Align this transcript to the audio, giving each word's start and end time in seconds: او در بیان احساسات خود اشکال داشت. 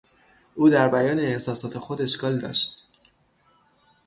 او 0.55 0.69
در 0.69 0.89
بیان 0.89 1.19
احساسات 1.19 1.77
خود 1.77 2.01
اشکال 2.01 2.39
داشت. 2.39 2.83